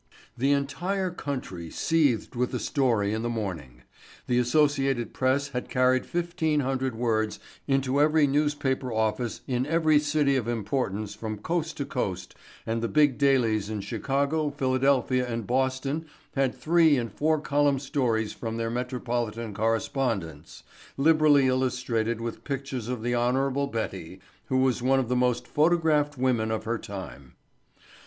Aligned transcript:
The 0.35 0.51
entire 0.51 1.11
country 1.11 1.69
seethed 1.69 2.33
with 2.35 2.51
the 2.53 2.59
story 2.59 3.13
in 3.13 3.21
the 3.21 3.29
morning. 3.29 3.83
The 4.25 4.39
Associated 4.39 5.13
Press 5.13 5.49
had 5.49 5.69
carried 5.69 6.07
fifteen 6.07 6.61
hundred 6.61 6.95
words 6.95 7.37
into 7.67 8.01
every 8.01 8.25
newspaper 8.25 8.91
office 8.91 9.41
in 9.45 9.67
every 9.67 9.99
city 9.99 10.35
of 10.35 10.47
importance 10.47 11.13
from 11.13 11.37
coast 11.37 11.77
to 11.77 11.85
coast 11.85 12.33
and 12.65 12.81
the 12.81 12.87
big 12.87 13.19
dailies 13.19 13.69
in 13.69 13.79
Chicago, 13.81 14.49
Philadelphia 14.49 15.31
and 15.31 15.45
Boston 15.45 16.07
had 16.35 16.55
three 16.55 16.97
and 16.97 17.11
four 17.13 17.39
column 17.39 17.77
stories 17.77 18.33
from 18.33 18.57
their 18.57 18.71
metropolitan 18.71 19.53
correspondents, 19.53 20.63
liberally 20.97 21.45
illustrated 21.47 22.19
with 22.19 22.43
pictures 22.43 22.87
of 22.87 23.03
the 23.03 23.13
Hon. 23.13 23.67
Betty, 23.69 24.19
who 24.47 24.57
was 24.57 24.81
one 24.81 24.99
of 24.99 25.09
the 25.09 25.15
most 25.15 25.45
photographed 25.47 26.17
women 26.17 26.49
of 26.49 26.63
her 26.63 26.79
time. 26.79 27.35